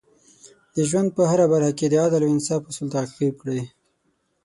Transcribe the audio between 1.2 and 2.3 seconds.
هره برخه کې د عدل